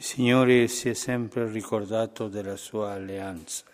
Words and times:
Il 0.00 0.06
Signore 0.06 0.66
si 0.66 0.88
è 0.88 0.94
sempre 0.94 1.46
ricordato 1.46 2.28
della 2.28 2.56
sua 2.56 2.92
alleanza. 2.92 3.66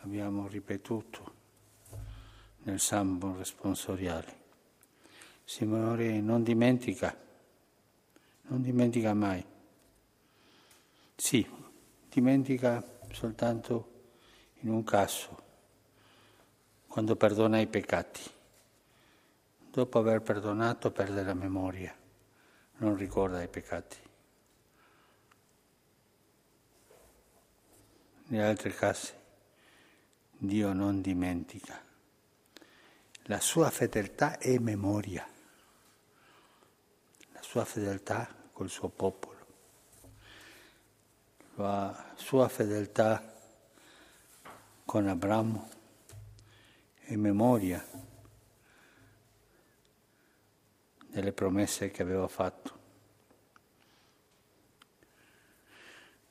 Abbiamo 0.00 0.48
ripetuto 0.48 1.34
nel 2.62 2.80
Salmo 2.80 3.36
responsoriale. 3.36 4.36
Signore 5.44 6.22
non 6.22 6.42
dimentica, 6.42 7.14
non 8.44 8.62
dimentica 8.62 9.12
mai. 9.12 9.44
Sì, 11.14 11.46
dimentica 12.08 12.82
soltanto 13.12 13.90
in 14.60 14.70
un 14.70 14.82
caso, 14.82 15.42
quando 16.86 17.16
perdona 17.16 17.60
i 17.60 17.66
peccati. 17.66 18.22
Dopo 19.70 19.98
aver 19.98 20.22
perdonato 20.22 20.90
perde 20.90 21.22
la 21.22 21.34
memoria, 21.34 21.94
non 22.78 22.96
ricorda 22.96 23.42
i 23.42 23.48
peccati. 23.48 24.06
In 28.30 28.40
altri 28.40 28.74
casi 28.74 29.10
Dio 30.36 30.74
non 30.74 31.00
dimentica. 31.00 31.82
La 33.22 33.40
sua 33.40 33.70
fedeltà 33.70 34.36
è 34.36 34.58
memoria, 34.58 35.26
la 37.32 37.42
sua 37.42 37.64
fedeltà 37.64 38.28
col 38.52 38.68
suo 38.68 38.90
popolo, 38.90 39.46
la 41.54 42.12
sua 42.16 42.48
fedeltà 42.48 43.34
con 44.84 45.08
Abramo 45.08 45.68
è 47.00 47.16
memoria 47.16 47.82
delle 51.06 51.32
promesse 51.32 51.90
che 51.90 52.02
aveva 52.02 52.28
fatto. 52.28 52.78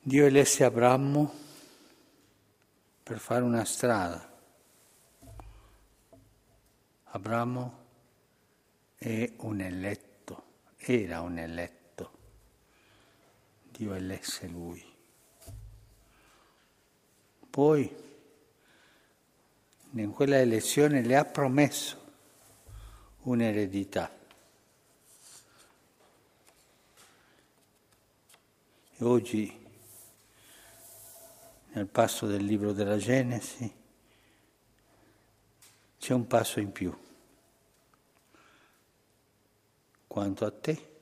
Dio 0.00 0.26
elesse 0.26 0.62
Abramo 0.62 1.46
per 3.08 3.20
fare 3.20 3.42
una 3.42 3.64
strada. 3.64 4.30
Abramo 7.04 7.86
è 8.98 9.32
un 9.38 9.62
eletto, 9.62 10.44
era 10.76 11.22
un 11.22 11.38
eletto. 11.38 12.10
Dio 13.70 13.94
elesse 13.94 14.46
lui. 14.48 14.84
Poi 17.48 17.96
in 19.92 20.12
quella 20.12 20.38
elezione 20.38 21.00
le 21.00 21.16
ha 21.16 21.24
promesso 21.24 22.12
un'eredità. 23.22 24.14
E 28.96 29.02
oggi 29.02 29.67
nel 31.78 31.86
passo 31.86 32.26
del 32.26 32.44
libro 32.44 32.72
della 32.72 32.96
Genesi, 32.96 33.72
c'è 35.96 36.12
un 36.12 36.26
passo 36.26 36.58
in 36.58 36.72
più. 36.72 36.96
Quanto 40.08 40.44
a 40.44 40.50
te, 40.50 40.96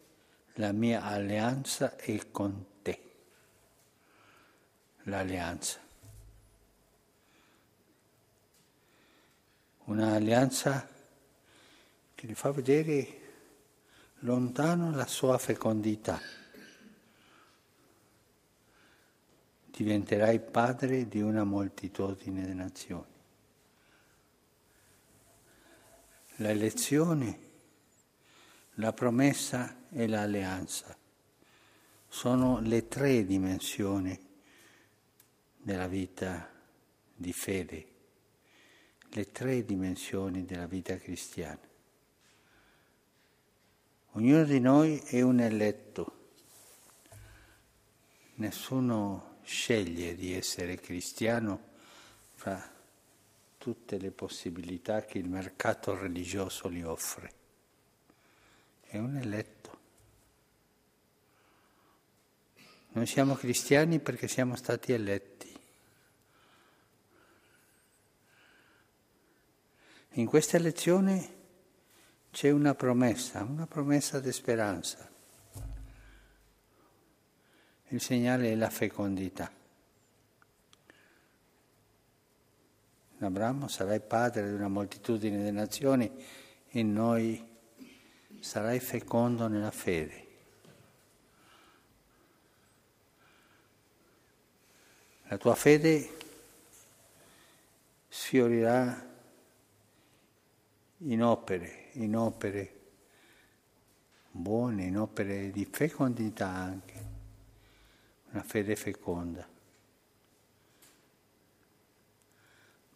la 0.55 0.73
mia 0.73 1.03
alleanza 1.03 1.97
è 1.97 2.31
con 2.31 2.67
te. 2.83 3.01
L'alleanza. 5.05 5.81
Un'alleanza 9.85 10.89
che 12.15 12.27
gli 12.27 12.35
fa 12.35 12.51
vedere 12.51 13.21
lontano 14.21 14.91
la 14.91 15.07
sua 15.07 15.39
fecondità. 15.39 16.21
Diventerai 19.77 20.41
padre 20.41 21.07
di 21.07 21.21
una 21.21 21.45
moltitudine 21.45 22.47
di 22.47 22.55
nazioni. 22.55 23.13
La 26.37 26.49
elezione, 26.49 27.39
la 28.77 28.95
promessa 28.95 29.87
e 29.91 30.06
l'alleanza 30.06 30.97
sono 32.09 32.59
le 32.61 32.89
tre 32.89 33.27
dimensioni 33.27 34.19
della 35.59 35.89
vita 35.89 36.50
di 37.15 37.34
fede, 37.34 37.87
le 39.11 39.31
tre 39.31 39.62
dimensioni 39.62 40.47
della 40.47 40.67
vita 40.67 40.97
cristiana. 40.97 41.61
Ognuno 44.12 44.45
di 44.45 44.59
noi 44.59 44.97
è 45.00 45.21
un 45.21 45.39
eletto, 45.41 46.31
nessuno 48.37 49.34
sceglie 49.47 50.17
di 50.17 50.34
essere 50.34 50.77
cristiano 50.77 51.75
fra 52.34 52.75
tutte 53.57 53.97
le 53.97 54.11
possibilità 54.11 55.05
che 55.05 55.19
il 55.19 55.29
mercato 55.29 55.97
religioso 55.97 56.71
gli 56.71 56.83
offre. 56.83 57.33
È 58.83 58.99
un 58.99 59.17
eletto. 59.17 59.55
Noi 62.91 63.06
siamo 63.06 63.35
cristiani 63.35 64.01
perché 64.01 64.27
siamo 64.27 64.56
stati 64.56 64.93
eletti. 64.93 65.55
In 70.12 70.27
questa 70.27 70.56
elezione 70.56 71.35
c'è 72.33 72.51
una 72.51 72.75
promessa, 72.75 73.43
una 73.43 73.67
promessa 73.67 74.19
di 74.19 74.33
speranza. 74.33 75.16
Il 77.89 78.01
segnale 78.01 78.51
è 78.51 78.55
la 78.57 78.69
fecondità. 78.69 79.49
Abramo 83.19 83.69
sarai 83.69 84.01
padre 84.01 84.49
di 84.49 84.55
una 84.55 84.69
moltitudine 84.69 85.43
di 85.43 85.53
nazioni 85.53 86.11
e 86.69 86.83
noi 86.83 87.43
sarai 88.41 88.81
fecondo 88.81 89.47
nella 89.47 89.71
fede. 89.71 90.25
La 95.29 95.39
tua 95.39 95.55
fede 95.55 96.11
sfiorirà 98.09 99.15
in 100.99 101.23
opere, 101.23 101.91
in 101.93 102.17
opere 102.17 102.73
buone, 104.31 104.85
in 104.85 104.99
opere 104.99 105.51
di 105.51 105.65
fecondità 105.65 106.49
anche 106.49 106.96
una 108.37 108.45
fede 108.45 108.77
feconda. 108.77 109.49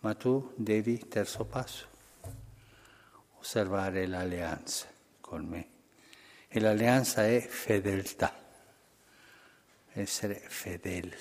Ma 0.00 0.14
tu 0.14 0.52
devi, 0.54 1.08
terzo 1.08 1.46
passo, 1.46 1.86
osservare 3.38 4.06
l'alleanza 4.06 4.86
con 5.18 5.46
me. 5.46 5.68
E 6.46 6.60
l'alleanza 6.60 7.26
è 7.26 7.40
fedeltà, 7.40 8.34
essere 9.92 10.34
fedeli. 10.34 11.16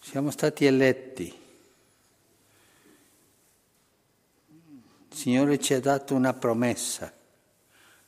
Siamo 0.00 0.30
stati 0.30 0.66
eletti. 0.66 1.44
Il 5.08 5.16
Signore 5.16 5.58
ci 5.58 5.72
ha 5.72 5.80
dato 5.80 6.14
una 6.14 6.34
promessa. 6.34 7.10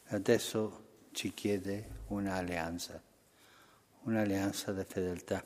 Adesso 0.08 0.87
ci 1.12 1.32
chiede 1.34 2.02
un'alleanza, 2.08 3.02
un'alleanza 4.02 4.72
di 4.72 4.84
fedeltà. 4.84 5.44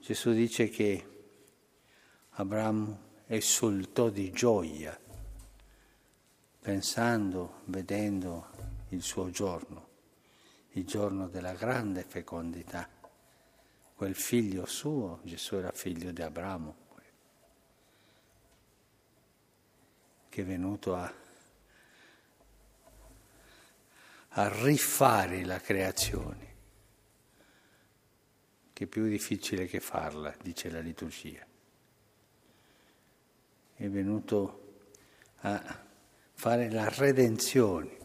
Gesù 0.00 0.32
dice 0.32 0.68
che 0.68 1.06
Abramo 2.30 3.10
esultò 3.26 4.08
di 4.08 4.30
gioia 4.32 4.98
pensando, 6.62 7.62
vedendo 7.64 8.48
il 8.90 9.02
suo 9.02 9.30
giorno, 9.30 9.88
il 10.70 10.86
giorno 10.86 11.28
della 11.28 11.54
grande 11.54 12.04
fecondità. 12.04 12.88
Quel 13.94 14.14
figlio 14.14 14.64
suo, 14.66 15.20
Gesù 15.24 15.56
era 15.56 15.72
figlio 15.72 16.12
di 16.12 16.22
Abramo, 16.22 16.81
che 20.32 20.40
è 20.40 20.44
venuto 20.46 20.94
a, 20.94 21.12
a 24.28 24.64
rifare 24.64 25.44
la 25.44 25.60
creazione, 25.60 26.54
che 28.72 28.84
è 28.84 28.86
più 28.86 29.06
difficile 29.08 29.66
che 29.66 29.78
farla, 29.78 30.34
dice 30.40 30.70
la 30.70 30.80
liturgia. 30.80 31.44
È 33.74 33.88
venuto 33.90 34.84
a 35.40 35.84
fare 36.32 36.70
la 36.70 36.88
redenzione 36.88 37.98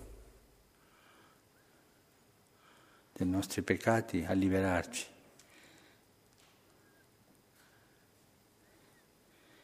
dei 3.14 3.26
nostri 3.26 3.62
peccati, 3.62 4.26
a 4.26 4.34
liberarci. 4.34 5.08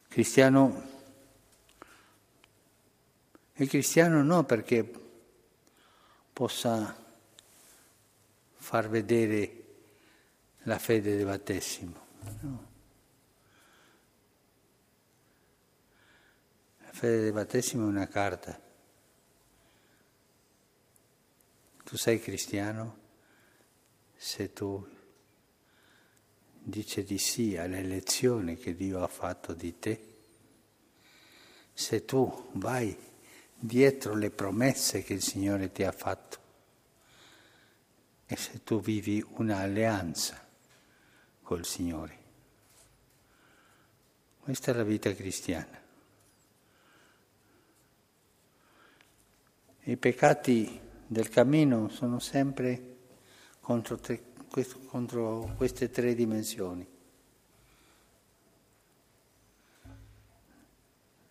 Cristiano 0.07 0.92
Il 3.63 3.69
cristiano 3.69 4.21
no 4.23 4.43
perché 4.43 4.83
possa 6.33 6.93
far 8.55 8.89
vedere 8.89 9.63
la 10.63 10.77
fede 10.77 11.15
del 11.15 11.25
battesimo. 11.25 12.07
No. 12.41 12.67
La 16.79 16.91
fede 16.91 17.21
del 17.21 17.31
battesimo 17.31 17.85
è 17.85 17.87
una 17.87 18.07
carta. 18.09 18.59
Tu 21.85 21.95
sei 21.95 22.19
cristiano 22.19 22.97
se 24.17 24.51
tu 24.51 24.85
dici 26.51 27.01
di 27.05 27.17
sì 27.17 27.55
all'elezione 27.55 28.57
che 28.57 28.75
Dio 28.75 29.01
ha 29.01 29.07
fatto 29.07 29.53
di 29.53 29.79
te, 29.79 30.15
se 31.73 32.03
tu 32.03 32.49
vai 32.55 33.11
dietro 33.65 34.13
le 34.13 34.29
promesse 34.29 35.03
che 35.03 35.13
il 35.13 35.21
Signore 35.21 35.71
ti 35.71 35.83
ha 35.83 35.93
fatto 35.93 36.37
e 38.25 38.35
se 38.35 38.61
tu 38.61 38.81
vivi 38.81 39.23
un'alleanza 39.35 40.45
col 41.41 41.65
Signore. 41.65 42.17
Questa 44.39 44.71
è 44.71 44.73
la 44.75 44.83
vita 44.83 45.13
cristiana. 45.13 45.81
I 49.85 49.95
peccati 49.95 50.81
del 51.07 51.29
cammino 51.29 51.87
sono 51.87 52.19
sempre 52.19 52.97
contro, 53.61 53.97
te, 53.97 54.33
contro 54.87 55.53
queste 55.55 55.89
tre 55.89 56.13
dimensioni. 56.15 56.85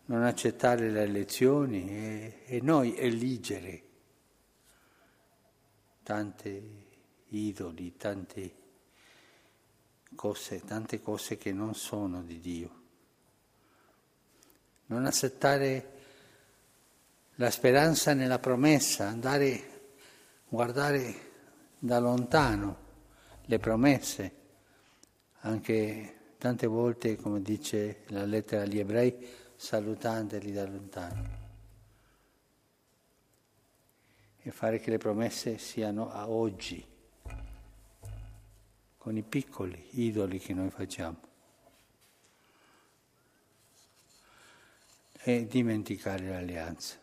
Non 0.04 0.24
accettare 0.24 0.90
le 0.90 1.06
lezioni 1.06 1.88
e, 1.88 2.42
e 2.46 2.60
noi 2.60 2.96
eligere 2.96 3.82
tanti 6.02 6.86
idoli, 7.28 7.96
tante 7.96 8.54
cose, 10.14 10.62
tante 10.64 11.00
cose 11.00 11.36
che 11.36 11.52
non 11.52 11.74
sono 11.74 12.22
di 12.22 12.38
Dio. 12.40 12.80
Non 14.86 15.06
accettare 15.06 16.00
la 17.36 17.50
speranza 17.50 18.12
nella 18.12 18.38
promessa, 18.38 19.08
andare 19.08 19.52
a 19.54 19.60
guardare 20.48 21.30
da 21.78 21.98
lontano 21.98 22.76
le 23.46 23.58
promesse, 23.58 24.36
anche 25.40 26.16
tante 26.38 26.66
volte, 26.66 27.16
come 27.16 27.40
dice 27.40 28.02
la 28.08 28.24
lettera 28.24 28.62
agli 28.62 28.78
ebrei, 28.78 29.40
salutandoli 29.62 30.50
da 30.50 30.66
lontano. 30.66 31.40
E 34.42 34.50
fare 34.50 34.80
che 34.80 34.90
le 34.90 34.98
promesse 34.98 35.56
siano 35.56 36.10
a 36.10 36.28
oggi, 36.28 36.84
con 38.98 39.16
i 39.16 39.22
piccoli 39.22 40.00
idoli 40.04 40.40
che 40.40 40.52
noi 40.52 40.68
facciamo. 40.70 41.20
E 45.22 45.46
dimenticare 45.46 46.28
l'alleanza. 46.28 46.98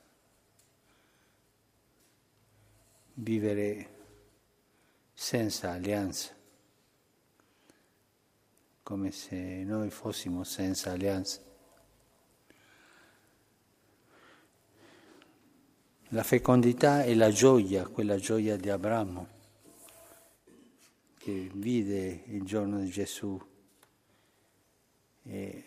vivere 3.21 3.97
senza 5.13 5.71
alleanza, 5.71 6.33
come 8.81 9.11
se 9.11 9.35
noi 9.65 9.89
fossimo 9.89 10.45
senza 10.45 10.91
alleanza. 10.91 11.48
La 16.11 16.23
fecondità 16.23 17.03
e 17.03 17.13
la 17.13 17.29
gioia, 17.29 17.85
quella 17.85 18.17
gioia 18.17 18.57
di 18.57 18.67
Abramo, 18.67 19.27
che 21.19 21.51
vide 21.53 22.23
il 22.25 22.43
giorno 22.45 22.79
di 22.79 22.89
Gesù 22.89 23.39
e 25.21 25.63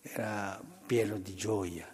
era 0.00 0.60
pieno 0.84 1.16
di 1.18 1.34
gioia. 1.36 1.88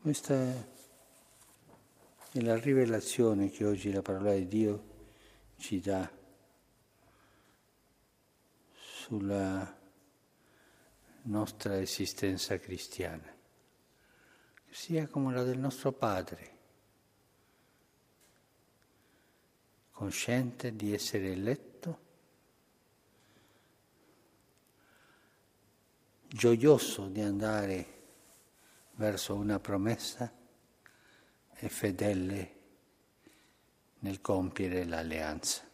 Questa 0.00 0.34
è 2.32 2.40
la 2.40 2.58
rivelazione 2.58 3.50
che 3.50 3.66
oggi 3.66 3.92
la 3.92 4.00
parola 4.00 4.32
di 4.32 4.48
Dio 4.48 4.84
ci 5.58 5.78
dà 5.80 6.17
sulla 9.08 9.74
nostra 11.22 11.80
esistenza 11.80 12.58
cristiana, 12.58 13.34
sia 14.68 15.06
come 15.06 15.32
la 15.32 15.42
del 15.44 15.56
nostro 15.56 15.92
Padre, 15.92 16.56
consciente 19.92 20.76
di 20.76 20.92
essere 20.92 21.32
eletto, 21.32 21.98
gioioso 26.26 27.08
di 27.08 27.22
andare 27.22 27.86
verso 28.96 29.34
una 29.34 29.58
promessa 29.58 30.30
e 31.54 31.68
fedele 31.70 32.56
nel 34.00 34.20
compiere 34.20 34.84
l'alleanza. 34.84 35.67